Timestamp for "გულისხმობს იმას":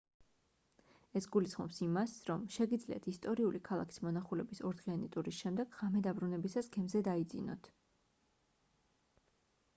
1.35-2.15